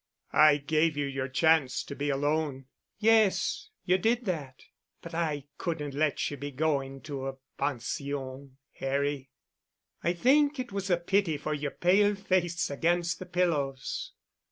[0.33, 2.65] "I gave you your chance to be alone——"
[2.97, 3.69] "Yes.
[3.85, 4.63] You did that.
[5.03, 9.29] But I couldn't let you be going to a pension, Harry.
[10.03, 14.13] I think it was the pity for your pale face against the pillows."